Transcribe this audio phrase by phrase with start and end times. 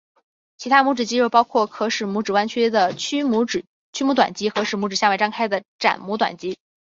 [0.57, 3.43] 其他拇指肌肉包括可使拇指弯曲的屈拇
[4.15, 6.57] 短肌和使拇指向外张开的展拇短肌。